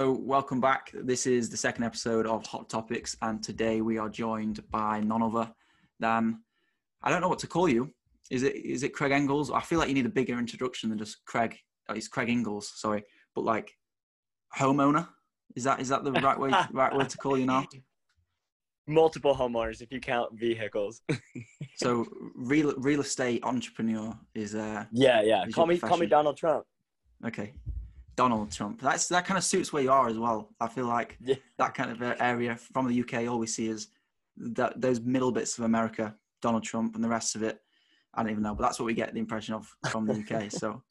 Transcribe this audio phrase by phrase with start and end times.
[0.00, 0.92] So, welcome back.
[0.94, 5.24] This is the second episode of Hot Topics, and today we are joined by none
[5.24, 5.50] other
[5.98, 6.40] than
[7.02, 7.92] I don't know what to call you.
[8.30, 9.50] Is it is it Craig Engels?
[9.50, 11.58] I feel like you need a bigger introduction than just Craig.
[11.88, 13.02] Oh, it's Craig Ingles, sorry,
[13.34, 13.72] but like
[14.56, 15.08] homeowner.
[15.56, 17.66] Is that is that the right way right word to call you now?
[18.86, 21.02] Multiple homeowners if you count vehicles.
[21.74, 22.06] So
[22.36, 25.44] real real estate entrepreneur is uh yeah, yeah.
[25.44, 26.06] Is Call me call me?
[26.06, 26.64] Donald Trump.
[27.26, 27.52] okay.
[28.18, 28.80] Donald Trump.
[28.80, 30.50] That's that kind of suits where you are as well.
[30.60, 31.36] I feel like Yeah.
[31.58, 33.28] that kind of area from the UK.
[33.28, 33.90] All we see is
[34.38, 37.62] that those middle bits of America, Donald Trump, and the rest of it.
[38.12, 40.50] I don't even know, but that's what we get the impression of from the UK.
[40.62, 40.82] so,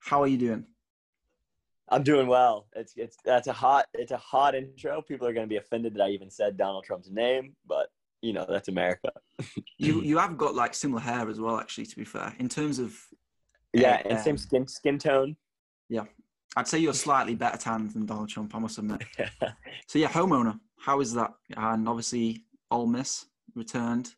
[0.00, 0.66] how are you doing?
[1.88, 2.66] I'm doing well.
[2.76, 5.00] It's it's that's a hot it's a hot intro.
[5.00, 7.86] People are gonna be offended that I even said Donald Trump's name, but
[8.20, 9.12] you know, that's America.
[9.78, 11.86] You you have got like similar hair as well, actually.
[11.86, 12.94] To be fair, in terms of
[13.72, 15.36] Yeah, uh, and same skin skin tone.
[16.56, 18.54] I'd say you're slightly better tanned than Donald Trump.
[18.54, 19.02] I must admit.
[19.86, 20.58] So yeah, homeowner.
[20.78, 21.32] How is that?
[21.56, 24.14] And obviously, Ole Miss returned.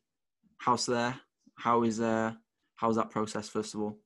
[0.59, 1.20] House there.
[1.56, 2.33] How is uh
[2.77, 3.48] how's that process?
[3.48, 3.98] First of all,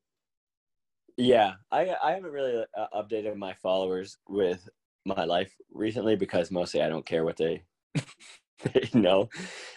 [1.16, 4.68] Yeah, I I haven't really uh, updated my followers with
[5.04, 7.64] my life recently because mostly I don't care what they
[8.64, 9.28] they know.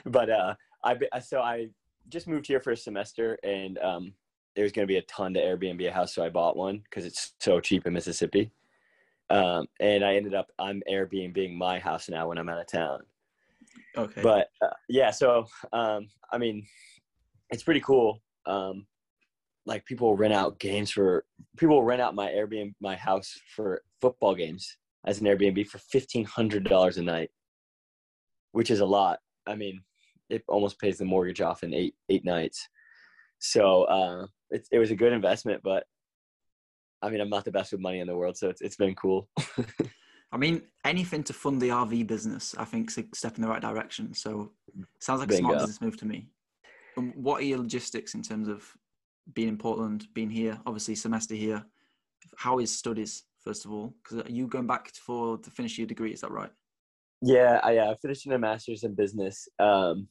[0.05, 1.69] But uh, I so I
[2.09, 4.13] just moved here for a semester and um,
[4.55, 7.05] there's going to be a ton to Airbnb a house, so I bought one because
[7.05, 8.51] it's so cheap in Mississippi.
[9.29, 12.99] Um, and I ended up I'm Airbnbing my house now when I'm out of town.
[13.97, 14.21] okay.
[14.21, 16.65] But uh, yeah, so um, I mean,
[17.49, 18.21] it's pretty cool.
[18.45, 18.85] Um,
[19.65, 21.25] like people rent out games for
[21.57, 26.25] people rent out my Airbnb my house for football games as an Airbnb for fifteen
[26.25, 27.31] hundred dollars a night,
[28.51, 29.19] which is a lot.
[29.47, 29.81] I mean,
[30.29, 32.67] it almost pays the mortgage off in eight eight nights.
[33.39, 35.83] So uh, it it was a good investment, but
[37.01, 38.95] I mean, I'm not the best with money in the world, so it's it's been
[38.95, 39.27] cool.
[40.31, 43.47] I mean, anything to fund the RV business, I think, is a step in the
[43.47, 44.13] right direction.
[44.15, 44.53] So,
[44.99, 46.29] sounds like a smart business move to me.
[46.97, 48.65] Um, what are your logistics in terms of
[49.33, 51.63] being in Portland, being here, obviously semester here?
[52.37, 53.93] How is studies first of all?
[54.03, 56.51] Because you going back for to finish your degree, is that right?
[57.21, 59.47] Yeah, I uh, finished a master's in business.
[59.59, 60.07] Um,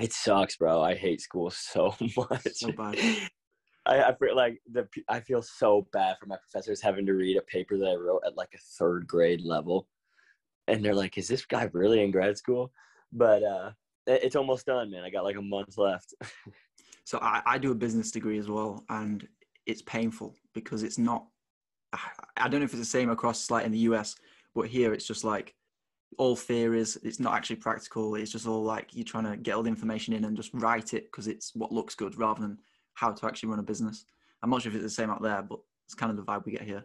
[0.00, 0.82] it sucks, bro.
[0.82, 2.48] I hate school so much.
[2.54, 2.98] So bad.
[3.88, 7.36] I, I feel like the I feel so bad for my professors having to read
[7.36, 9.88] a paper that I wrote at like a third grade level,
[10.66, 12.72] and they're like, "Is this guy really in grad school?"
[13.12, 13.70] But uh,
[14.06, 15.04] it- it's almost done, man.
[15.04, 16.14] I got like a month left.
[17.04, 19.26] So I, I do a business degree as well, and
[19.64, 21.26] it's painful because it's not.
[22.36, 24.14] I don't know if it's the same across like in the US,
[24.54, 25.54] but here it's just like
[26.18, 26.98] all theories.
[27.02, 28.14] It's not actually practical.
[28.14, 30.92] It's just all like you're trying to get all the information in and just write
[30.92, 32.58] it because it's what looks good rather than
[32.98, 34.04] how to actually run a business.
[34.42, 36.44] I'm not sure if it's the same out there, but it's kind of the vibe
[36.44, 36.84] we get here.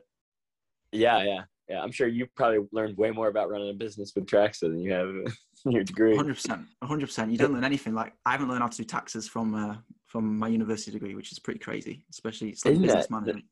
[0.92, 1.82] yeah, yeah, yeah.
[1.82, 4.92] I'm sure you probably learned way more about running a business with Trackstaa than you
[4.94, 5.26] have in
[5.72, 6.16] your degree.
[6.16, 6.66] 100%.
[6.84, 7.32] 100%.
[7.32, 7.94] You don't learn anything.
[7.94, 9.76] Like I haven't learned how to do taxes from uh,
[10.06, 12.06] from my university degree, which is pretty crazy.
[12.12, 13.12] Especially it's like Isn't business it?
[13.12, 13.46] management.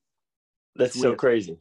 [0.75, 1.19] That's It's so weird.
[1.19, 1.53] crazy.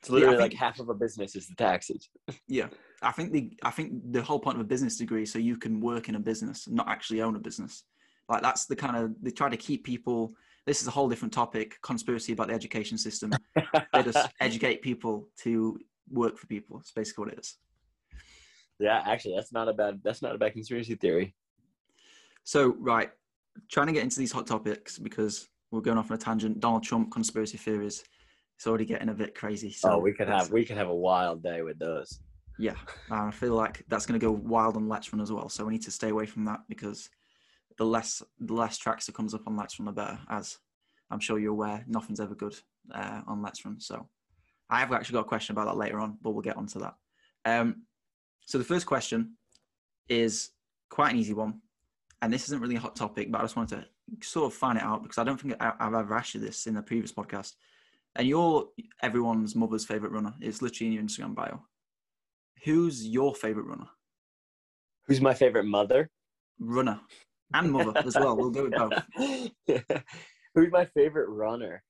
[0.00, 2.08] It's Yeah, I literally like half of a business is the taxes.
[2.48, 2.68] Yeah,
[3.02, 5.56] I think the I think the whole point of a business degree is so you
[5.56, 7.84] can work in a business, not actually own a business.
[8.28, 10.34] Like that's the kind of they try to keep people.
[10.66, 13.32] This is a whole different topic, conspiracy about the education system.
[13.54, 15.78] They just educate people to
[16.10, 16.78] work for people.
[16.78, 17.56] It's basically what it is.
[18.78, 20.00] yeah, actually, that's not a bad.
[20.02, 21.34] That's not a bad conspiracy theory.
[22.44, 23.10] So right,
[23.70, 26.60] trying to get into these hot topics because we're going off on a tangent.
[26.60, 28.04] Donald Trump conspiracy theories.
[28.56, 29.72] It's already getting a bit crazy.
[29.72, 32.20] So oh, we could have we could have a wild day with those.
[32.58, 32.76] Yeah,
[33.10, 35.48] I feel like that's going to go wild on Let's Run as well.
[35.48, 37.10] So we need to stay away from that because
[37.78, 40.18] the less the less tracks that comes up on Let's Run, the better.
[40.28, 40.58] As
[41.10, 42.56] I'm sure you're aware, nothing's ever good
[42.92, 43.80] uh, on Let's Run.
[43.80, 44.08] So
[44.70, 46.94] I have actually got a question about that later on, but we'll get onto that.
[47.44, 47.82] Um,
[48.46, 49.36] so the first question
[50.08, 50.50] is
[50.90, 51.60] quite an easy one,
[52.22, 54.78] and this isn't really a hot topic, but I just wanted to sort of find
[54.78, 57.54] it out because I don't think I've ever asked you this in the previous podcast.
[58.16, 58.68] And you're
[59.02, 60.34] everyone's mother's favorite runner.
[60.40, 61.62] It's literally in your Instagram bio.
[62.64, 63.88] Who's your favorite runner?
[65.06, 66.08] Who's my favorite mother?
[66.60, 67.00] Runner
[67.52, 68.36] and mother as well.
[68.36, 69.92] We'll go with both.
[70.54, 71.82] Who's my favorite runner?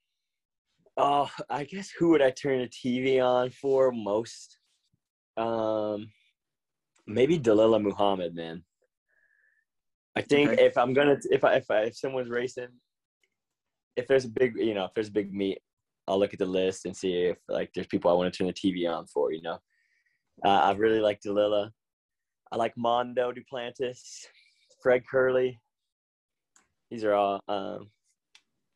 [0.96, 4.58] Oh, I guess who would I turn the TV on for most?
[5.36, 6.08] Um,
[7.06, 8.62] maybe Dalilah Muhammad, man.
[10.16, 10.64] I think Okay.
[10.64, 12.68] if I'm gonna, if I, if I, if someone's racing,
[13.96, 15.58] if there's a big, you know, if there's a big meet,
[16.06, 18.46] I'll look at the list and see if like there's people I want to turn
[18.46, 19.32] the TV on for.
[19.32, 19.58] You know,
[20.44, 21.70] uh, I really like Dalilah.
[22.52, 24.26] I like Mondo Duplantis,
[24.84, 25.58] Fred Kerley.
[26.90, 27.88] These are all, um,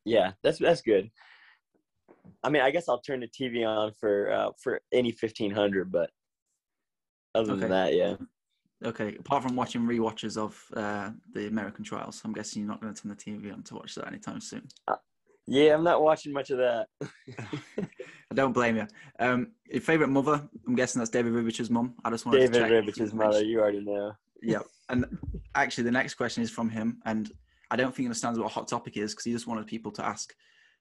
[0.04, 1.10] yeah, that's that's good.
[2.42, 5.92] I mean, I guess I'll turn the TV on for uh, for any fifteen hundred,
[5.92, 6.10] but
[7.34, 7.60] other Okay.
[7.60, 8.16] than that, yeah.
[8.84, 12.94] Okay, apart from watching rewatches of uh, the American trials, I'm guessing you're not going
[12.94, 14.66] to turn the TV on to watch that anytime soon.
[15.46, 16.86] Yeah, I'm not watching much of that.
[18.30, 18.86] I don't blame you.
[19.18, 20.48] Um, your favorite mother?
[20.66, 21.94] I'm guessing that's David Ribich's mom.
[22.04, 22.70] I just wanted David to check.
[22.70, 24.12] if Ribich's mother, you already know.
[24.42, 24.62] Yep.
[24.88, 25.04] And
[25.54, 27.30] actually, the next question is from him, and
[27.70, 29.92] I don't think he understands what a hot topic is because he just wanted people
[29.92, 30.34] to ask.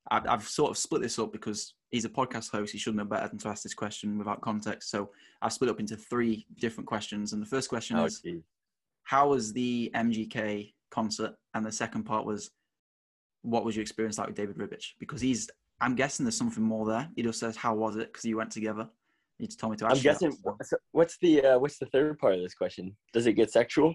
[0.09, 2.71] I've, I've sort of split this up because he's a podcast host.
[2.71, 4.89] He should know better than to ask this question without context.
[4.89, 5.09] So
[5.42, 7.33] I've split up into three different questions.
[7.33, 8.42] And the first question Oh, is, geez.
[9.04, 11.36] how was the MGK concert?
[11.53, 12.51] And the second part was,
[13.42, 14.94] what was your experience like with David Ribich?
[14.98, 15.50] Because he's,
[15.81, 17.10] I'm guessing there's something more there.
[17.18, 18.12] He just says, how was it?
[18.13, 18.88] Because you went together.
[19.39, 20.31] He just told me to I'm guessing.
[20.31, 20.57] so.
[20.63, 22.95] so What's the uh, what's the third part of this question?
[23.13, 23.94] Does it get sexual?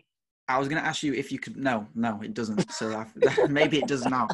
[0.49, 1.57] I was going to ask you if you could.
[1.57, 2.71] No, no, it doesn't.
[2.73, 3.07] So I,
[3.49, 4.29] maybe it does now.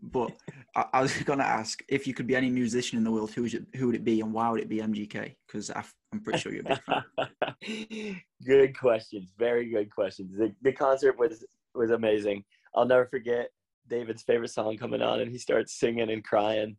[0.00, 0.32] But
[0.76, 3.30] I, I was going to ask if you could be any musician in the world,
[3.32, 5.34] who would it, who would it be, and why would it be MGK?
[5.46, 7.04] Because I'm pretty sure you're a
[7.60, 8.20] big fan.
[8.44, 9.32] good questions.
[9.38, 10.36] Very good questions.
[10.36, 12.44] The, the concert was was amazing.
[12.74, 13.48] I'll never forget
[13.88, 16.76] David's favorite song coming on, and he starts singing and crying,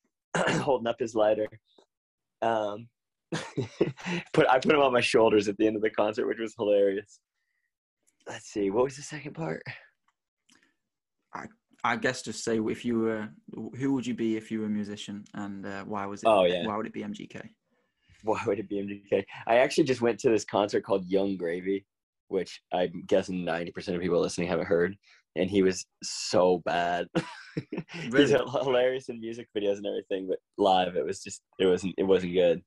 [0.36, 1.48] holding up his lighter.
[2.42, 2.88] Um,
[4.32, 6.54] put I put him on my shoulders at the end of the concert, which was
[6.58, 7.20] hilarious.
[8.28, 9.62] Let's see, what was the second part?
[11.34, 11.46] I
[11.82, 13.28] I guess just say if you were,
[13.76, 16.26] who would you be if you were a musician, and uh, why was it?
[16.26, 16.66] Oh, yeah.
[16.66, 17.42] Why would it be MGK?
[18.22, 19.24] Why would it be MGK?
[19.46, 21.86] I actually just went to this concert called Yung Gravy,
[22.28, 24.94] which I'm guessing 90% of people listening haven't heard.
[25.36, 27.06] And he was so bad.
[27.92, 32.02] He's hilarious in music videos and everything, but live it was just it wasn't it
[32.02, 32.62] wasn't good.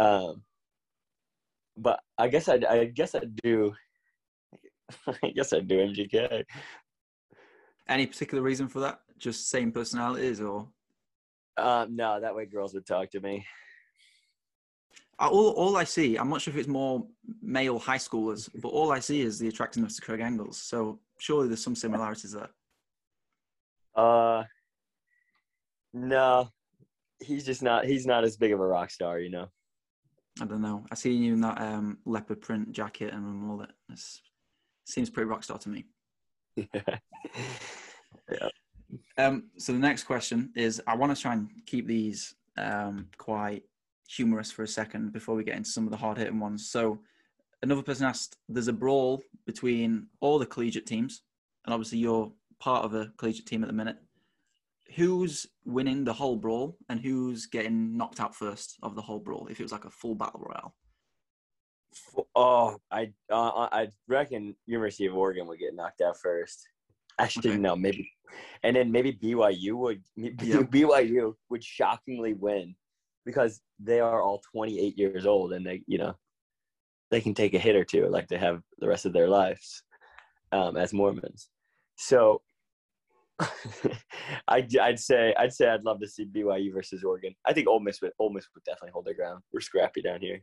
[0.00, 0.42] Um,
[1.76, 3.74] but I guess I I guess I do.
[5.22, 6.44] I guess I do MGK.
[7.88, 9.00] Any particular reason for that?
[9.18, 10.68] Just same personalities, or
[11.56, 13.46] Um, no, that way girls would talk to me.
[15.18, 17.06] All all I see, I'm not sure if it's more
[17.42, 20.56] male high schoolers, but all I see is the attractiveness to Craig Engels.
[20.62, 22.48] So surely there's some similarities there.
[23.94, 24.44] Uh,
[25.92, 26.48] no,
[27.20, 27.84] he's just not.
[27.84, 29.48] He's not as big of a rock star, you know.
[30.40, 30.84] I don't know.
[30.90, 33.70] I see you in that um, leopard print jacket and mullet.
[33.90, 34.00] It
[34.84, 35.86] seems pretty rock star to me.
[39.18, 43.62] Um, so the next question is: I want to try and keep these um, quite
[44.08, 46.70] humorous for a second before we get into some of the hard hitting ones.
[46.70, 47.00] So
[47.62, 51.22] another person asked: There's a brawl between all the collegiate teams,
[51.64, 53.98] and obviously you're part of a collegiate team at the minute.
[54.96, 59.46] Who's winning the whole brawl, and who's getting knocked out first of the whole brawl?
[59.48, 60.74] If it was like a full battle royale.
[62.34, 66.66] oh, I uh, I reckon University of Oregon would get knocked out first.
[67.18, 67.58] Actually, Okay.
[67.58, 68.10] no, maybe,
[68.62, 70.62] and then maybe BYU would Yeah.
[70.62, 72.74] BYU would shockingly win
[73.26, 76.14] because they are all 28 years old and they you know
[77.10, 79.82] they can take a hit or two like they have the rest of their lives
[80.52, 81.48] um, as Mormons.
[81.96, 82.40] So
[84.48, 87.34] I'd, I'd say I'd say I'd love to see BYU versus Oregon.
[87.46, 89.42] I think Ole Miss would Ole Miss would definitely hold their ground.
[89.52, 90.42] We're scrappy down here.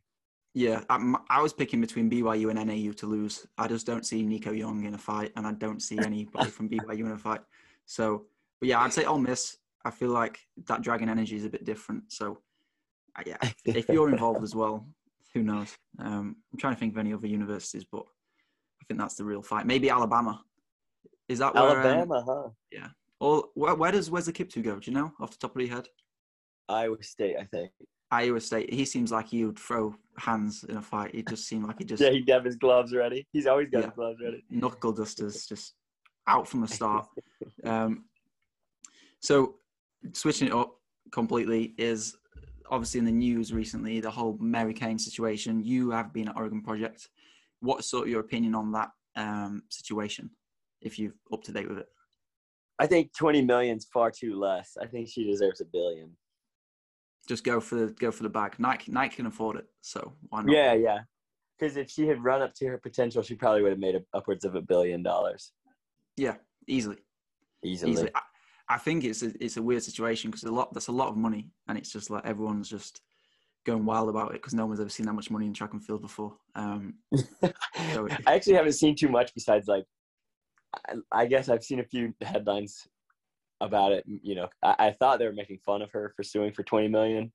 [0.53, 3.45] Yeah, I'm, I was picking between BYU and NAU to lose.
[3.59, 6.67] I just don't see Nico Young in a fight, and I don't see anybody from
[6.69, 7.41] BYU in a fight.
[7.85, 8.25] So,
[8.59, 9.57] but yeah, I'd say Ole Miss.
[9.85, 12.11] I feel like that Dragon energy is a bit different.
[12.11, 12.39] So,
[13.17, 14.87] uh, yeah, if you're involved as well,
[15.33, 15.77] who knows?
[15.99, 18.01] Um, I'm trying to think of any other universities, but
[18.81, 19.67] I think that's the real fight.
[19.67, 20.41] Maybe Alabama.
[21.29, 21.81] Is that where?
[21.81, 22.87] um, Alabama, Yeah.
[23.19, 24.79] or where, where does where's the Kiptoo go?
[24.79, 25.87] Do you know off the top of your head?
[26.69, 27.71] Iowa State, I think.
[28.11, 28.73] Iowa State.
[28.73, 31.13] He seems like he would throw hands in a fight.
[31.13, 33.27] He just seemed like he just Yeah, he'd have his gloves ready.
[33.33, 33.85] He's always got Yeah.
[33.87, 34.43] his gloves ready.
[34.49, 35.73] knuckle dusters just
[36.27, 37.07] out from the start.
[37.63, 38.05] Um,
[39.19, 39.55] so
[40.13, 40.75] switching it up
[41.11, 42.15] completely is
[42.69, 43.99] obviously in the news recently.
[43.99, 45.61] The whole Mary Cain situation.
[45.63, 47.09] You have been at Oregon Project.
[47.59, 50.29] What's sort of your opinion on that um, situation?
[50.81, 51.87] If you're up to date with it,
[52.79, 54.77] I think 20 million's far too less.
[54.81, 56.15] I think she deserves a billion.
[57.27, 58.59] just go for the go for the bag.
[58.59, 60.53] Nike Nike can afford it, so why not?
[60.53, 60.99] Yeah, yeah.
[61.57, 64.45] Because if she had run up to her potential, she probably would have made upwards
[64.45, 65.53] of a billion dollars
[66.17, 66.35] yeah,
[66.67, 66.97] easily.
[67.63, 67.91] easily.
[67.91, 68.11] easily.
[68.13, 68.21] I,
[68.69, 71.15] I think it's a, it's a weird situation because a lot that's a lot of
[71.15, 73.01] money, and it's just like everyone's just
[73.65, 75.83] going wild about it because no one's ever seen that much money in track and
[75.83, 76.35] field before.
[76.55, 76.95] Um,
[77.93, 79.85] So- I actually haven't seen too much besides like,
[80.87, 82.87] I, I guess I've seen a few headlines
[83.61, 84.03] about it.
[84.05, 86.87] You know, I, I thought they were making fun of her for suing for 20
[86.87, 87.31] million,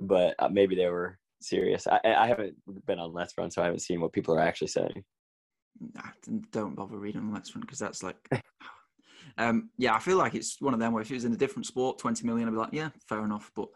[0.00, 1.86] but uh, maybe they were serious.
[1.86, 2.56] I, I I haven't
[2.86, 5.04] been on Let's Run, so I haven't seen what people are actually saying.
[5.94, 6.02] nah,
[6.52, 8.16] don't bother reading next one because that's like
[9.36, 11.36] Um, yeah, I feel like it's one of them where if it was in a
[11.36, 13.52] different sport, 20 million, I'd be like, yeah, fair enough.
[13.54, 13.68] But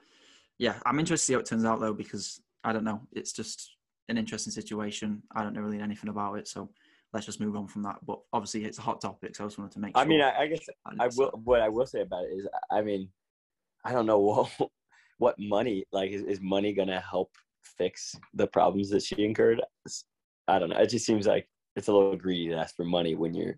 [0.58, 3.02] yeah, I'm interested to see how it turns out though, because I don't know.
[3.12, 3.76] It's just
[4.08, 5.22] an interesting situation.
[5.34, 6.48] I don't know really anything about it.
[6.48, 6.70] So
[7.12, 7.96] let's just move on from that.
[8.06, 9.36] But obviously, it's a hot topic.
[9.36, 10.02] So I just wanted to make sure.
[10.02, 11.28] I mean, I, I guess I didn't will.
[11.28, 13.08] Uh, what I will say about it is, I mean,
[13.84, 14.18] I don't know
[14.58, 14.70] what
[15.18, 17.30] what money like is, is money gonna help
[17.62, 19.60] fix the problems that she incurred.
[20.48, 20.78] I don't know.
[20.78, 23.56] It just seems like it's a little greedy to ask for money when you're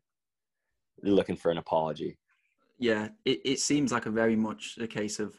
[1.03, 2.19] looking for an apology.
[2.79, 5.39] yeah, it, it seems like a very much a case of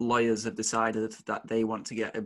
[0.00, 2.24] lawyers have decided that they want to get a,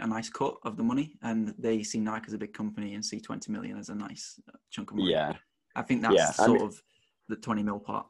[0.00, 3.04] a nice cut of the money and they see Nike as a big company and
[3.04, 5.12] see 20 million as a nice chunk of money.
[5.12, 5.34] Yeah,
[5.76, 6.82] I think that's Yeah, I sort mean- of
[7.28, 8.06] the 20 mil part.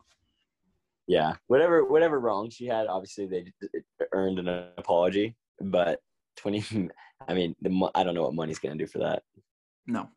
[1.07, 1.35] yeah.
[1.47, 3.53] Whatever whatever wrong she had, obviously they
[4.13, 4.49] earned an
[4.79, 5.37] apology.
[5.61, 6.01] But
[6.37, 6.65] twenty,
[7.29, 9.23] I mean, the I don't know what money's gonna do for that.
[9.87, 10.09] No.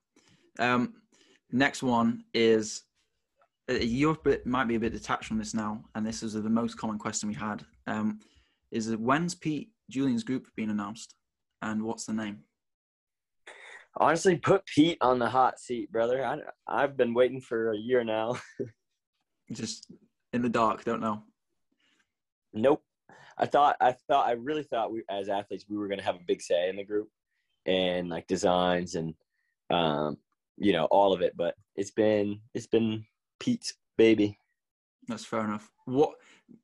[0.59, 0.95] Um,
[1.51, 2.83] next one is
[3.69, 6.49] uh, Europe bit- might be a bit detached from this now, and this is the
[6.49, 7.63] most common question we had.
[7.85, 8.19] Um,
[8.71, 11.13] is when's Pete Julian's group being announced,
[11.61, 12.39] and what's the name?
[13.99, 16.23] Honestly, put Pete on the hot seat, brother.
[16.23, 16.37] I,
[16.67, 18.37] I've been waiting for a year now.
[19.51, 19.91] Just
[20.33, 21.23] in the dark, don't know.
[22.53, 22.83] Nope.
[23.37, 26.25] I thought I thought I really thought we as athletes we were gonna have a
[26.27, 27.07] big say in the group
[27.65, 29.13] and like designs and
[29.69, 30.17] um
[30.57, 33.05] you know all of it, but it's been it's been
[33.39, 34.37] Pete's baby.
[35.07, 35.69] That's fair enough.
[35.85, 36.15] What?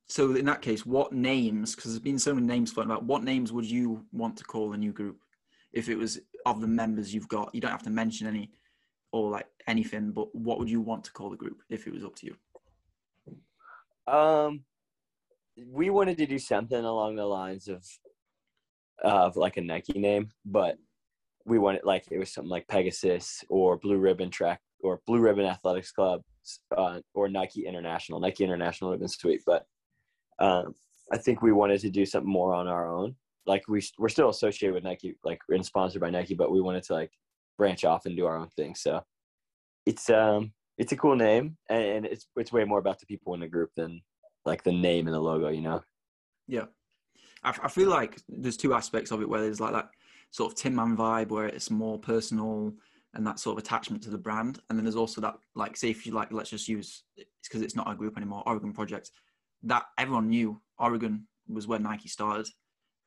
[0.08, 1.76] So in that case, what names?
[1.76, 3.04] Because there's been so many names floating about.
[3.04, 5.18] What names would you want to call a new group
[5.72, 7.54] if it was of the members you've got?
[7.54, 8.52] You don't have to mention any
[9.12, 12.04] or like anything, but what would you want to call the group if it was
[12.04, 14.14] up to you?
[14.14, 14.64] Um
[15.72, 17.86] we wanted to do something along the lines of
[19.04, 20.78] of like a Nike name, but
[21.46, 25.46] we wanted like it was something like Pegasus or Blue Ribbon Track or Blue Ribbon
[25.46, 26.22] Athletics Club
[26.76, 28.20] uh, or Nike International.
[28.20, 29.66] Nike International would have been sweet, but
[30.40, 30.76] um,
[31.12, 33.16] I think we wanted to do something more on our own.
[33.46, 36.84] Like we we're still associated with Nike, like and sponsored by Nike, but we wanted
[36.84, 37.12] to like
[37.58, 38.76] branch off and do our own thing.
[38.76, 39.02] So
[39.86, 43.34] it's um it's a cool name, and, and it's it's way more about the people
[43.34, 44.02] in the group than
[44.46, 45.50] like the name and the logo.
[45.50, 45.82] You know.
[46.48, 46.66] Yeah,
[47.44, 49.90] I, I feel like there's two aspects of it where there's like that
[50.32, 52.74] sort of Tinman vibe where it's more personal
[53.14, 55.90] and that sort of attachment to the brand, and then there's also that like say
[55.90, 59.12] if you like let's just use it's because it's not a group anymore, Oregon Project.
[59.64, 62.48] That everyone knew Oregon was where Nike started,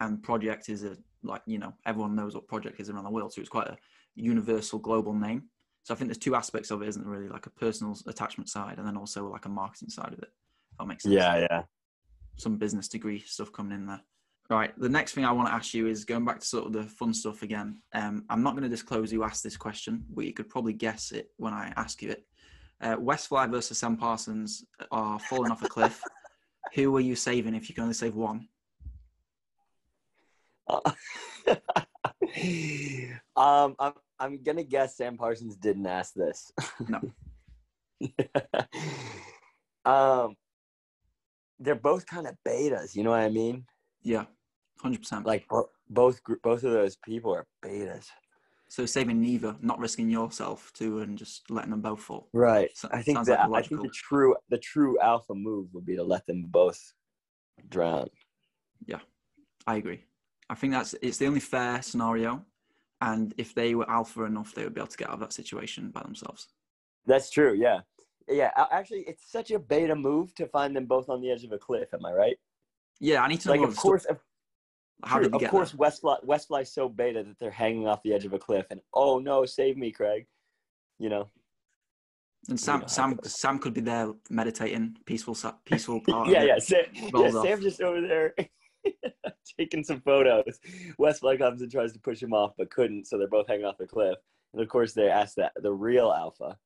[0.01, 3.33] and Project is a like you know everyone knows what Project is around the world,
[3.33, 3.79] so it's quite a
[4.15, 5.45] universal global name.
[5.83, 7.07] So I think there's two aspects of it, isn't?
[7.07, 10.31] Really, like a personal attachment side, and then also like a marketing side of it.
[10.73, 11.63] If that makes sense Yeah, yeah.
[12.37, 14.01] some business degree stuff coming in there.
[14.49, 14.79] Right.
[14.79, 16.85] The next thing I want to ask you is going back to sort of the
[16.85, 17.79] fun stuff again.
[17.93, 21.11] Um, I'm not going to disclose who asked this question, but you could probably guess
[21.11, 22.25] it when I ask you it.
[22.81, 26.01] Uh, Westfly versus Sam Parsons are falling off a cliff.
[26.75, 28.49] Who are you saving if you can only save one?
[33.37, 36.51] um, I'm I'm gonna guess Sam Parsons didn't ask this.
[36.89, 37.01] No.
[39.85, 40.37] um,
[41.59, 42.95] they're both kind of betas.
[42.95, 43.65] You know what I mean?
[44.03, 44.25] Yeah,
[44.81, 45.27] hundred percent.
[45.27, 48.07] Like bo- both both of those people are betas.
[48.69, 52.29] So saving neither, not risking yourself too, and just letting them both fall.
[52.33, 52.71] Right.
[52.75, 55.97] So- I think that like I think the true the true alpha move would be
[55.97, 56.81] to let them both
[57.69, 58.09] drown.
[58.85, 59.01] Yeah,
[59.67, 60.05] I agree.
[60.51, 62.45] I think that's it's the only fair scenario,
[63.01, 65.33] and if they were alpha enough, they would be able to get out of that
[65.33, 66.49] situation by themselves.
[67.07, 67.55] That's true.
[67.55, 67.81] Yeah.
[68.29, 68.51] Yeah.
[68.73, 71.59] Actually, it's such a beta move to find them both on the edge of a
[71.59, 71.89] cliff.
[71.95, 72.37] Am I right?
[72.99, 73.55] Yeah, I need to know.
[73.55, 74.19] Like, of course, of,
[75.05, 75.73] how true, did we of course.
[75.73, 79.19] Westfly Westfly's so beta that they're hanging off the edge of a cliff, and oh
[79.19, 80.27] no, save me, Craig.
[80.99, 81.31] You know.
[82.49, 83.19] And Sam, Sam.
[83.25, 86.29] Sam could be there meditating, peaceful, peaceful part.
[86.29, 87.57] yeah, yeah, Sam, yeah.
[87.57, 88.35] just over there
[89.59, 90.59] taking some photos.
[90.99, 93.79] Westfly comes and tries to push him off, but couldn't, so they're both hanging off
[93.79, 94.17] the cliff.
[94.53, 96.57] And of course, they ask that the real alpha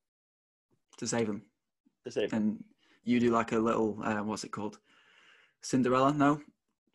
[0.99, 1.42] to save him.
[2.04, 2.37] to save him.
[2.37, 2.64] And
[3.04, 4.78] you do like a little, uh, what's it called?
[5.62, 6.12] Cinderella?
[6.12, 6.40] No.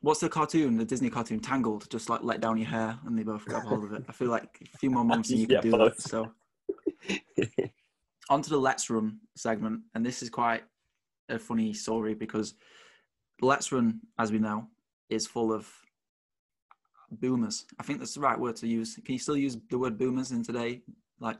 [0.06, 0.78] What's the cartoon?
[0.78, 1.90] The Disney cartoon Tangled.
[1.90, 4.04] Just like let down your hair, and they both grab hold of it.
[4.08, 5.98] I feel like a few more months and you Yeah, could do both.
[5.98, 6.04] that.
[6.12, 6.32] So
[8.30, 10.62] onto the Let's Run segment, and this is quite
[11.28, 12.54] a funny story because
[13.42, 14.68] Let's Run, as we know,
[15.10, 15.68] is full of
[17.10, 17.66] boomers.
[17.80, 19.00] I think that's the right word to use.
[19.04, 20.84] Can you still use the word boomers in today?
[21.20, 21.40] Like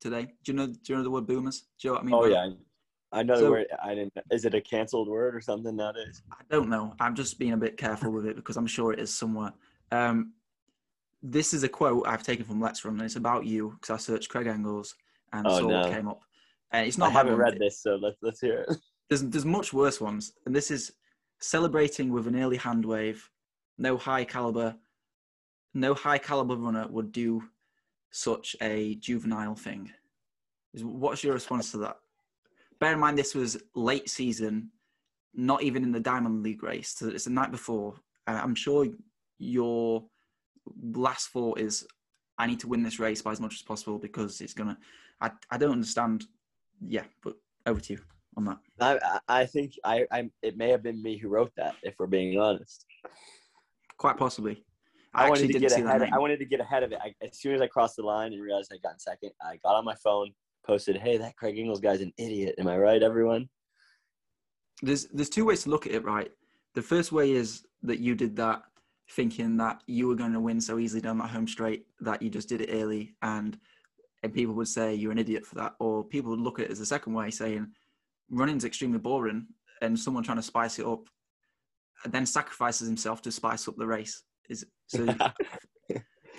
[0.00, 0.32] today?
[0.42, 0.66] Do you know?
[0.66, 1.60] Do you know the word boomers?
[1.80, 2.14] Do you know what I mean?
[2.16, 2.50] oh yeah,
[3.12, 3.66] I know the So- word.
[3.82, 4.12] I didn't.
[4.30, 6.22] Is it a canceled word or something nowadays?
[6.30, 6.94] I don't know.
[7.00, 9.52] I'm just being a bit careful with it because I'm sure it is somewhere.
[9.90, 10.34] Um,
[11.22, 13.96] this is a quote I've taken from Let's Run, and it's about you because I
[13.96, 14.94] searched Craig Engels
[15.32, 16.22] and Oh, saw what came up.
[16.72, 18.76] And it's not my haven't read this, so let's let's hear it.
[19.08, 20.92] there's there's much worse ones, and this is
[21.40, 23.28] celebrating with an early hand wave.
[23.76, 24.76] No high caliber,
[25.74, 27.42] no high caliber runner would do
[28.12, 29.90] such a juvenile thing.
[30.80, 31.96] What's your response to that?
[32.80, 34.70] Bear in mind this was late season,
[35.34, 36.94] not even in the Diamond League race.
[36.96, 37.94] So it's the night before.
[38.26, 38.86] I'm sure
[39.38, 40.04] your
[40.82, 41.86] last thought is,
[42.38, 44.78] I need to win this race by as much as possible because it's gonna.
[45.20, 46.24] I I don't understand.
[46.80, 48.00] Yeah, but over to you
[48.36, 48.58] on that.
[48.80, 51.76] I I think I I it may have been me who wrote that.
[51.82, 52.86] If we're being honest,
[54.00, 54.64] Quite possibly.
[55.12, 56.00] I, I, wanted to get ahead.
[56.00, 56.14] name.
[56.14, 56.98] I wanted to get ahead of it.
[57.02, 59.58] I, as soon as I crossed the line and realized I got in second, I
[59.62, 60.32] got on my phone,
[60.70, 63.48] posted, "Hey, that Craig Engels guy's an idiot." Am I right, everyone?
[64.82, 66.30] there's there's two ways to look at it, right?
[66.74, 68.62] The first way is that you did that
[69.10, 72.30] thinking that you were going to win so easily down that home straight that you
[72.30, 73.58] just did it early, and
[74.22, 76.70] and people would say you're an idiot for that, or people would look at it
[76.70, 77.68] as a second way, saying
[78.30, 79.46] running's extremely boring,
[79.82, 81.08] and someone trying to spice it up,
[82.04, 84.22] and then sacrifices himself to spice up the race.
[84.48, 85.06] Is so?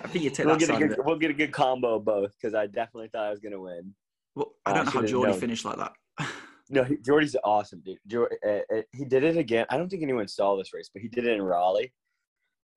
[0.03, 2.05] I think you take we'll that get a good we'll get a good combo of
[2.05, 3.93] both because I definitely thought I was gonna win.
[4.35, 5.39] Well, I I don't know how Jordy known.
[5.39, 5.93] finished like that.
[6.73, 7.97] No, he, Jordy's awesome, dude.
[8.07, 9.65] Jor- uh, uh, he did it again.
[9.69, 11.91] I don't think anyone saw this race, but he did it in Raleigh,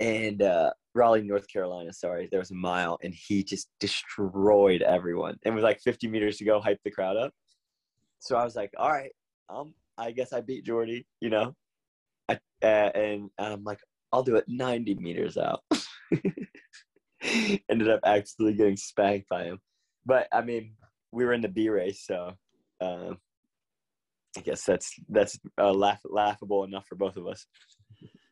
[0.00, 1.92] and uh, Raleigh, North Carolina.
[1.92, 5.36] Sorry, there was a mile, and he just destroyed everyone.
[5.44, 7.32] And with like 50 meters to go, hyped the crowd up.
[8.18, 9.12] So I was like, all right,
[9.48, 11.54] um, I guess I beat Jordy, you know.
[12.28, 13.78] I, uh, and I'm like,
[14.12, 15.62] I'll do it 90 meters out.
[17.70, 19.58] Ended up actually getting spanked by him,
[20.04, 20.72] but I mean,
[21.14, 22.32] we were in the B race, so.
[22.80, 23.18] Um,
[24.36, 27.46] I guess that's that's uh, laugh, laughable enough for both of us.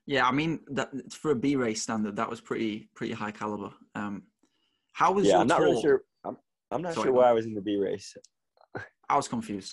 [0.07, 3.71] Yeah, I mean that for a B race standard, that was pretty pretty high caliber.
[3.95, 4.25] Um,
[4.93, 5.67] how was yeah, your I'm not tour?
[5.67, 6.03] really sure.
[6.25, 6.37] I'm,
[6.71, 7.29] I'm not Sorry, sure why.
[7.29, 8.15] I was in the B race.
[9.09, 9.73] I was confused.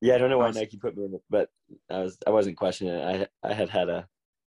[0.00, 0.56] Yeah, I don't know why Nice.
[0.56, 1.48] Nike put me in it, but
[1.90, 3.30] I was I wasn't questioning it.
[3.44, 4.06] I I had had a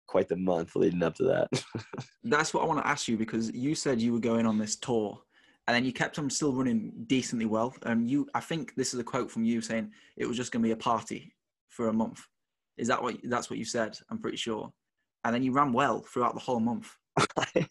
[0.07, 1.63] quite the month leading up to that.
[2.23, 4.75] That's what I want to ask you because you said you were going on this
[4.75, 5.19] tour,
[5.67, 7.75] and then you kept on still running decently well.
[7.83, 10.63] And you, I think this is a quote from you saying it was just going
[10.63, 11.33] to be a party
[11.67, 12.21] for a month.
[12.77, 13.17] Is that what?
[13.23, 13.97] That's what you said.
[14.09, 14.71] I'm pretty sure.
[15.25, 16.89] And then you ran well throughout the whole month.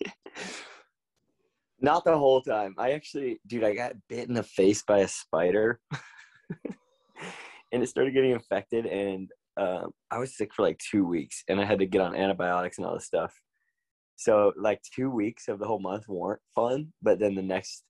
[1.80, 2.74] Not the whole time.
[2.78, 5.78] I actually, dude, I got bit in the face by a spider,
[7.72, 11.60] and it started getting infected, and um, I was sick for like two weeks, and
[11.60, 13.34] I had to get on antibiotics and all this stuff.
[14.16, 17.84] So like two weeks of the whole month weren't fun, but then the next,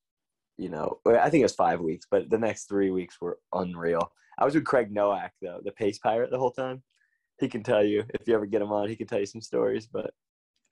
[0.58, 4.12] you know, I think it was five weeks, but the next three weeks were unreal.
[4.38, 6.82] I was with Craig Noack though, the pace pirate, the whole time.
[7.38, 9.40] He can tell you if you ever get him on, he can tell you some
[9.40, 9.86] stories.
[9.86, 10.10] But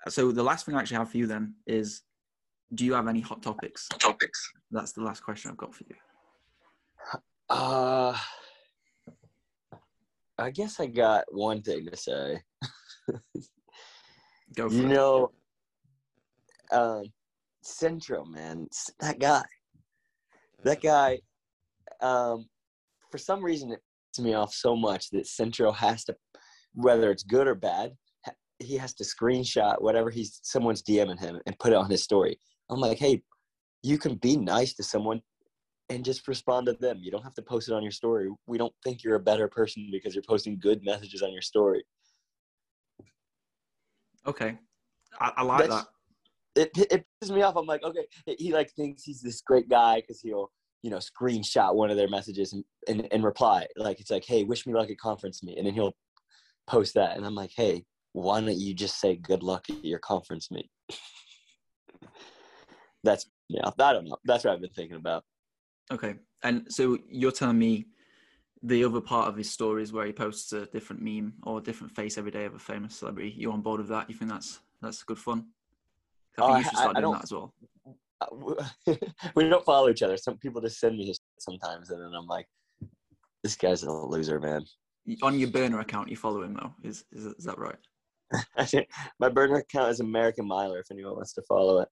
[0.08, 2.02] So the last thing I actually have for you then is,
[2.74, 3.88] do you have any hot topics?
[3.92, 4.50] Hot topics.
[4.70, 5.96] That's the last question I've got for you.
[7.48, 8.16] Uh,
[10.38, 12.42] I guess I got one thing to say.
[14.56, 14.88] Go for You it.
[14.88, 15.30] know,
[16.74, 17.04] um,
[17.62, 18.66] Centro, man,
[19.00, 19.42] that guy,
[20.64, 21.18] that guy,
[22.02, 22.46] um,
[23.10, 23.80] for some reason it
[24.16, 26.16] pisses me off so much that Centro has to,
[26.74, 27.92] whether it's good or bad,
[28.58, 32.38] he has to screenshot whatever he's someone's DMing him and put it on his story.
[32.70, 33.22] I'm like, hey,
[33.82, 35.20] you can be nice to someone
[35.90, 36.98] and just respond to them.
[37.02, 38.28] You don't have to post it on your story.
[38.46, 41.84] We don't think you're a better person because you're posting good messages on your story.
[44.26, 44.56] Okay,
[45.20, 45.88] I, I like That's- that.
[46.56, 47.56] It it pisses me off.
[47.56, 48.06] I'm like, okay,
[48.38, 50.50] he like thinks he's this great guy because he'll
[50.82, 54.44] you know screenshot one of their messages and, and and reply like it's like, hey,
[54.44, 55.96] wish me luck at conference meet, and then he'll
[56.66, 59.98] post that, and I'm like, hey, why don't you just say good luck at your
[59.98, 60.70] conference meet?
[63.04, 64.16] That's yeah, I don't know.
[64.24, 65.24] That's what I've been thinking about.
[65.92, 67.86] Okay, and so you're telling me
[68.62, 71.62] the other part of his story is where he posts a different meme or a
[71.62, 73.34] different face every day of a famous celebrity.
[73.36, 74.08] You're on board with that?
[74.08, 75.48] You think that's that's good fun?
[76.38, 77.54] I Oh, think I- you should start I doing don't- that as well.
[78.20, 78.94] Uh,
[79.36, 80.16] we don't follow each other.
[80.16, 82.46] Some people just send me his sometimes, and then I'm like,
[83.42, 84.64] this guy's a loser, man.
[85.22, 86.72] On your burner account, you follow him though.
[86.82, 87.76] Is is, is that right?
[89.20, 90.78] My burner account is American Miler.
[90.78, 91.88] If anyone wants to follow it.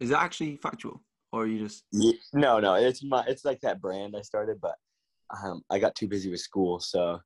[0.00, 1.84] Is that actually factual, or are you just?
[1.92, 4.74] Ye- No, no, it's my it's like that brand I started, but
[5.44, 7.20] um, I got too busy with school, so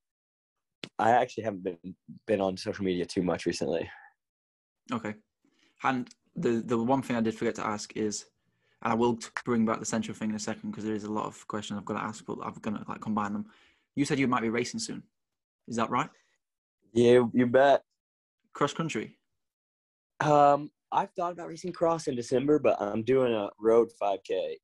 [0.99, 1.97] I actually haven't been
[2.27, 3.89] been on social media too much recently.
[4.93, 5.15] Okay.
[5.83, 8.27] And the the one thing I did forget to ask is,
[8.83, 11.13] and I will bring back the central thing in a second because there is a
[11.13, 13.47] lot of questions I've got to ask, but I'm gonna like combine them.
[13.95, 15.03] You said you might be racing soon.
[15.69, 16.11] Is that right?
[16.93, 17.83] Yeah, you bet.
[18.53, 19.19] Cross country.
[20.21, 24.57] Um, I've thought about racing cross in December, but I'm doing a road 5K.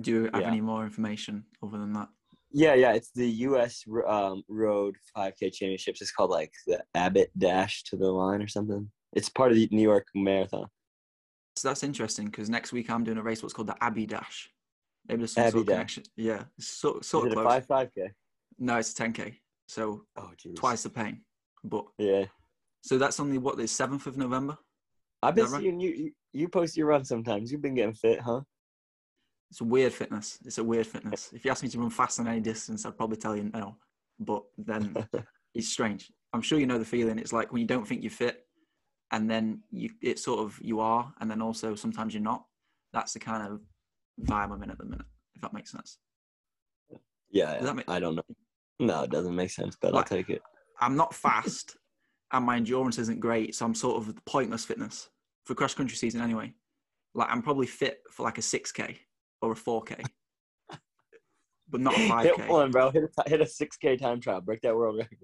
[0.00, 0.48] Do you have Yeah.
[0.48, 2.08] any more information other than that?
[2.52, 3.84] Yeah, yeah, it's the U.S.
[4.08, 6.00] Um, Road 5K Championships.
[6.00, 8.90] It's called like the Abbott Dash to the line or something.
[9.12, 10.66] It's part of the New York Marathon.
[11.56, 14.48] So that's interesting because next week I'm doing a race what's called the Abbey Dash.
[15.08, 15.74] Maybe there's some Abbey sort of Dash.
[15.74, 16.02] connection.
[16.16, 18.10] Yeah, so, sort, Is it of a five five k?
[18.58, 19.36] No, it's 10k.
[19.66, 21.22] So Oh, twice the pain.
[21.64, 22.24] But Yeah,
[22.82, 24.56] so that's only what the seventh of November.
[25.22, 25.60] I've been right?
[25.60, 26.12] seeing you, you.
[26.32, 27.50] You post your run sometimes.
[27.50, 28.42] You've been getting fit, huh?
[29.50, 30.38] It's a weird fitness.
[30.44, 31.30] It's a weird fitness.
[31.34, 33.76] If you ask me to run fast on any distance, I'd probably tell you no.
[34.20, 34.94] But then
[35.54, 36.10] it's strange.
[36.32, 37.18] I'm sure you know the feeling.
[37.18, 38.46] It's like when you don't think you're fit,
[39.12, 42.44] and then you it sort of you are, and then also sometimes you're not.
[42.92, 43.60] That's the kind of
[44.26, 45.06] vibe I'm in at the minute.
[45.34, 45.98] If that makes sense.
[47.30, 48.22] yeah, Does that make- I don't know.
[48.80, 50.42] No, it doesn't make sense, but Like- I'll take it.
[50.80, 51.76] I'm not fast,
[52.32, 55.10] and my endurance isn't great, so I'm sort of pointless fitness
[55.44, 56.54] for cross country season anyway.
[57.14, 58.96] Like I'm probably fit for like a 6k
[59.42, 60.04] or a 4k,
[61.68, 62.22] but not a 5k.
[62.36, 62.90] Hit one, bro.
[62.90, 64.40] Hit a, hit a six k time trial.
[64.40, 65.18] Break that world record.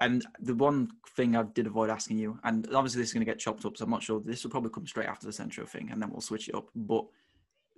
[0.00, 3.30] And the one thing I did avoid asking you, and obviously this is going to
[3.30, 4.20] get chopped up, so I'm not sure.
[4.24, 6.70] This will probably come straight after the Centro thing, and then we'll switch it up.
[6.74, 7.04] But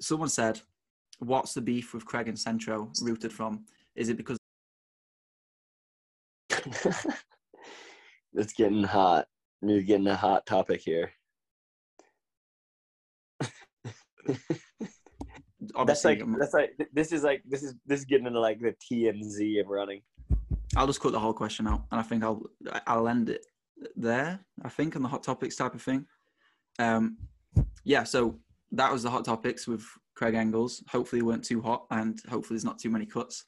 [0.00, 0.60] someone said,
[1.18, 3.64] "What's the beef with Craig and Centro rooted from?
[3.96, 4.38] Is it because
[8.34, 9.26] it's getting hot.
[9.60, 11.10] You're getting a hot topic here.
[15.62, 18.40] That's obviously like I'm- that's like this is like this is this is getting into
[18.40, 20.02] like the TMZ of running.
[20.76, 22.42] I'll just cut the whole question out, and I think I'll
[22.86, 23.44] I'll end it
[23.96, 24.40] there.
[24.64, 26.06] I think on the hot topics type of thing.
[26.78, 27.18] Um,
[27.84, 28.04] yeah.
[28.04, 28.38] So
[28.72, 30.82] that was the hot topics with Craig Engels.
[30.88, 33.44] Hopefully, it weren't too hot, and hopefully, there's not too many cuts.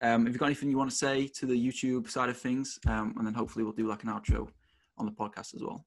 [0.00, 2.78] Um, have you got anything you want to say to the YouTube side of things?
[2.86, 4.48] Um, and then hopefully, we'll do like an outro
[4.98, 5.84] on the podcast as well.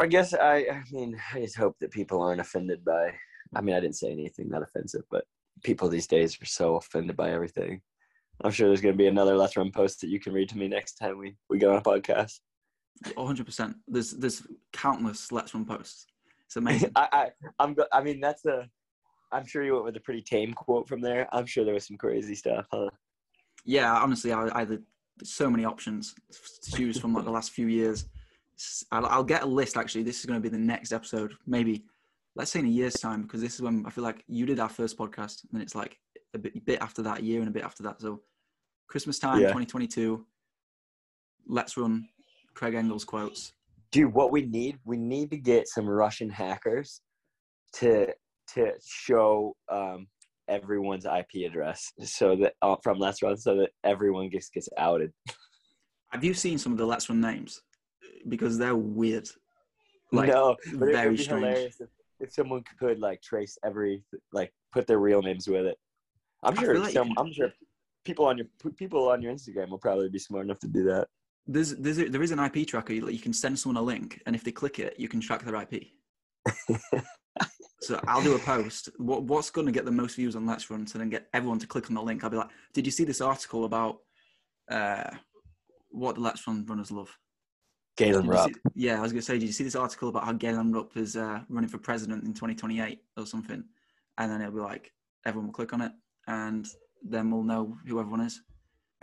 [0.00, 3.12] I guess I I mean I just hope that people aren't offended by.
[3.54, 5.24] I mean I didn't say anything that offensive, but
[5.62, 7.82] people these days are so offended by everything.
[8.44, 10.58] I'm sure there's going to be another Let's Run post that you can read to
[10.58, 12.40] me next time we, we get on a podcast.
[13.14, 13.44] 100.
[13.44, 16.06] percent There's there's countless Let's Run posts.
[16.46, 16.92] It's amazing.
[16.96, 18.68] I, I I'm go- I mean that's a
[19.32, 21.26] I'm sure you went with a pretty tame quote from there.
[21.32, 22.90] I'm sure there was some crazy stuff, huh?
[23.64, 24.80] yeah, honestly, I, I there's
[25.24, 26.14] so many options
[26.64, 28.06] to choose from like the last few years.
[28.90, 29.76] I'll, I'll get a list.
[29.76, 31.34] Actually, this is going to be the next episode.
[31.46, 31.84] Maybe
[32.34, 34.60] let's say in a year's time, because this is when I feel like you did
[34.60, 35.98] our first podcast, and then it's like
[36.34, 38.00] a bit, bit after that, a year and a bit after that.
[38.00, 38.20] So
[38.92, 39.46] Christmas time, Yeah.
[39.46, 40.22] 2022.
[41.46, 42.06] Let's run
[42.52, 43.54] Craig Engels quotes.
[43.90, 47.00] Dude, what we need, we need to get some Russian hackers
[47.76, 48.12] to
[48.54, 50.08] to show um,
[50.46, 55.10] everyone's IP address so that uh, from Let's Run, so that everyone gets gets outed.
[56.10, 57.62] Have you seen some of the Let's Run names?
[58.28, 59.26] Because they're weird.
[60.12, 61.44] Like no, but it very would be strange.
[61.46, 61.88] hilarious if,
[62.20, 65.78] if someone could like trace every like put their real names with it.
[66.42, 67.14] I'm sure like some.
[67.16, 67.50] I'm sure
[68.04, 71.08] people on your people on your Instagram will probably be smart enough to do that.
[71.46, 72.92] there's there's a, there is an IP tracker.
[72.92, 75.44] You, you can send someone a link, and if they click it, you can track
[75.44, 75.88] their IP.
[77.80, 78.90] so I'll do a post.
[78.98, 81.58] What what's going to get the most views on Let's Run to then get everyone
[81.60, 82.22] to click on the link?
[82.24, 83.98] I'll be like, did you see this article about
[84.70, 85.10] uh,
[85.90, 87.16] what the Let's Run runners love?
[87.96, 88.48] Galen Rupp.
[88.48, 90.72] see- yeah, I was going to say, did you see this article about how Galen
[90.72, 93.62] Rupp is uh, running for president in 2028 or something?
[94.16, 94.90] And then it'll be like,
[95.26, 95.92] everyone will click on it,
[96.26, 96.66] and
[97.04, 98.42] then we'll know who everyone is.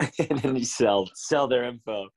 [0.00, 2.08] and then you sell sell their info.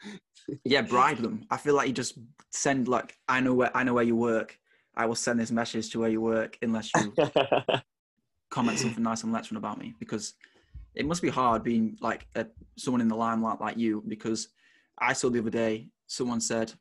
[0.64, 1.46] Yeah, bribe them.
[1.52, 2.18] I feel like you just
[2.52, 4.58] send like, I know where I know where you work.
[4.96, 7.14] I will send this message to where you work unless you
[8.52, 10.36] comment something nice on Let's about me because
[10.94, 12.46] it must be hard being like a,
[12.78, 14.50] someone in the limelight like you because
[15.00, 16.72] I saw the other day someone said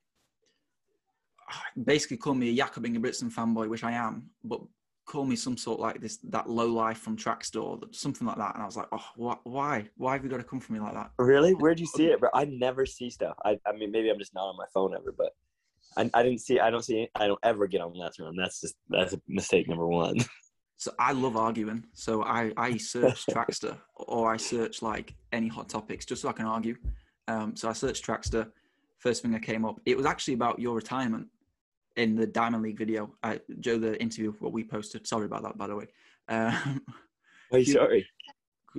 [1.50, 4.60] ah, basically call me a Jakob Ingebrigtsen fanboy, which I am, but
[5.04, 8.54] call me some sort like this that low life from track store, something like that.
[8.54, 9.88] And I was like, oh, wh- why?
[9.96, 11.10] Why have you got to come for me like that?
[11.18, 11.52] really?
[11.52, 12.30] Where'd you see it, bro?
[12.34, 13.36] I never see stuff.
[13.44, 15.32] I I mean, maybe I'm just not on my phone ever, but.
[15.94, 16.58] I, I didn't see.
[16.58, 17.06] I don't see.
[17.16, 18.34] I don't ever get on Let's Run.
[18.34, 20.16] That's just that's a mistake number one.
[20.82, 21.84] So I love arguing.
[21.94, 26.32] So I, I search Trackstaa or I search like any hot topics just so I
[26.32, 26.74] can argue.
[27.28, 28.50] Um, so I searched Trackstaa.
[28.98, 31.28] First thing that came up, it was actually about your retirement
[31.96, 33.14] in the Diamond League video.
[33.22, 35.06] I, Joe, the interview what we posted.
[35.06, 35.86] Sorry about that, by the way.
[36.28, 36.80] Um,
[37.52, 38.06] Are you sorry?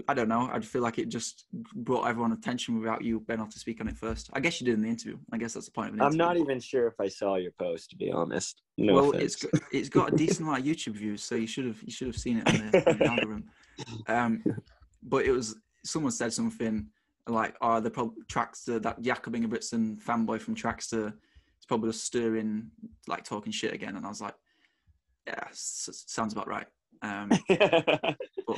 [0.07, 0.49] I don't know.
[0.51, 1.45] I feel like it just
[1.75, 4.29] brought everyone attention without you being able to speak on it first.
[4.33, 5.17] I guess you did in the interview.
[5.31, 7.51] I guess that's the point of an I'm not even sure if I saw your
[7.59, 7.91] post.
[7.91, 8.61] To be honest.
[8.77, 9.23] No well, offense.
[9.23, 11.91] it's got, it's got a decent amount of YouTube views, so you should have you
[11.91, 13.43] should have seen it on the, on the algorithm.
[14.07, 14.43] Um,
[15.03, 16.87] but it was someone said something
[17.27, 21.13] like, "Oh, the probably Trackstaa that Jakob Ingebrigtsen fanboy from Trackstaa
[21.63, 22.69] is probably just stirring
[23.07, 24.35] like talking shit again." And I was like,
[25.25, 26.67] "Yeah, sounds about right."
[27.01, 28.57] Um, but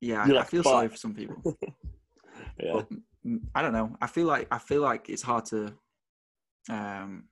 [0.00, 1.42] yeah, I, I feel sorry for some people.
[2.62, 2.72] Yeah.
[2.72, 2.88] But
[3.26, 3.96] mm, I don't know.
[4.00, 5.74] I feel like I feel like it's hard to
[6.68, 7.24] um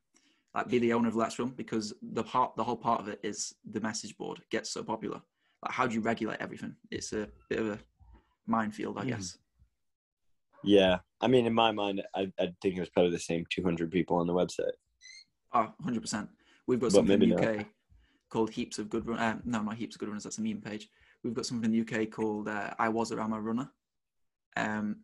[0.55, 3.21] like be the owner of Let's Run because the part the whole part of it
[3.23, 5.21] is the message board gets so popular.
[5.63, 6.75] Like how do you regulate everything?
[6.91, 7.79] It's a bit of a
[8.47, 9.09] minefield, I Mhm.
[9.09, 9.39] guess.
[10.65, 10.99] Yeah.
[11.21, 14.17] I mean, in my mind, I, I think it was probably the same 200 people
[14.19, 14.73] on the website.
[15.53, 16.29] Oh, 100%.
[16.67, 17.67] We've got But something in the UK
[18.29, 19.19] called Heaps of Good Run.
[19.19, 20.25] Uh, no, not Heaps of Good Runners.
[20.25, 20.89] That's a meme page.
[21.25, 23.71] We've got something in the UK called uh, I Was a Rama Runner.
[24.57, 24.97] Um,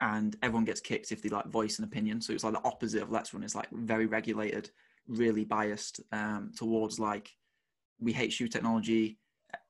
[0.00, 2.20] and everyone gets kicked if they like voice an opinion.
[2.20, 3.44] So it's like the opposite of Let's Run.
[3.44, 4.70] It's like very regulated,
[5.06, 7.30] really biased um, towards like
[8.00, 9.18] we hate shoe technology.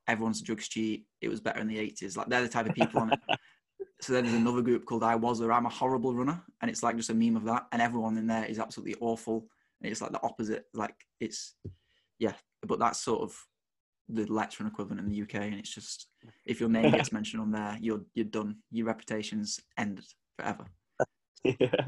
[0.07, 1.05] Everyone's a drugs cheat.
[1.21, 2.17] It was better in the 80s.
[2.17, 3.19] Like they're the type of people on it.
[4.05, 6.83] So then there's another group called I Was or I'm a Horrible Runner, and it's
[6.83, 9.47] like just a meme of that, and everyone in there is absolutely awful.
[9.81, 10.65] And it's like the opposite.
[10.75, 11.55] Like it's
[12.19, 13.35] yeah, but that's sort of
[14.07, 16.09] the Let's Run equivalent in the UK, and it's just
[16.45, 18.57] if your name gets mentioned on there, you're you're done.
[18.69, 20.05] Your reputation's ended
[20.37, 20.65] forever.
[21.43, 21.85] yeah.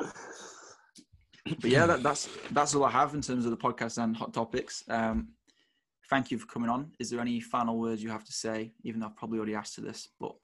[0.00, 4.32] But yeah, that, that's that's all I have in terms of the podcast and hot
[4.32, 4.84] topics.
[4.88, 5.32] Um,
[6.08, 6.92] thank you for coming on.
[6.98, 8.72] Is there any final words you have to say?
[8.84, 10.34] Even though I've probably already asked you this, but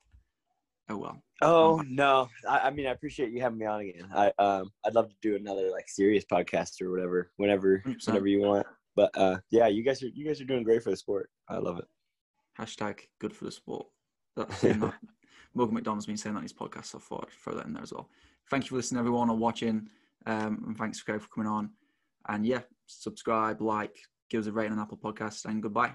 [0.88, 1.22] oh well.
[1.42, 2.29] Oh no!
[2.48, 4.09] I, I mean, I appreciate you having me on again.
[4.14, 8.07] I um, I'd love to do another like serious podcast or whatever, whenever, 100%.
[8.07, 8.66] whenever you want.
[8.96, 11.31] But uh, yeah, you guys are you guys are doing great for the sport.
[11.48, 11.85] I love it.
[12.59, 13.87] Hashtag good for the sport.
[14.37, 14.94] That's that.
[15.55, 17.72] Morgan McDonald's been saying that in his podcast, so I thought I'd throw that in
[17.72, 18.09] there as well.
[18.51, 19.88] Thank you for listening, everyone, or watching.
[20.27, 21.70] Um, and thanks, for coming on.
[22.29, 23.96] And yeah, subscribe, like,
[24.31, 25.94] give us a rating on Apple Podcast, and goodbye.